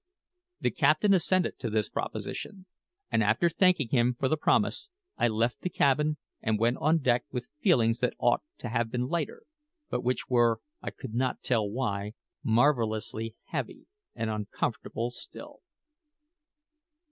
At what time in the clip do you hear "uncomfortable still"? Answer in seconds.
14.31-15.59